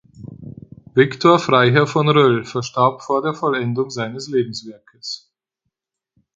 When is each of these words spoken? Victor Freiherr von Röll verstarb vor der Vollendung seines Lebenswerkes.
Victor 0.95 1.37
Freiherr 1.37 1.85
von 1.85 2.09
Röll 2.09 2.43
verstarb 2.43 3.03
vor 3.03 3.21
der 3.21 3.35
Vollendung 3.35 3.91
seines 3.91 4.29
Lebenswerkes. 4.29 5.31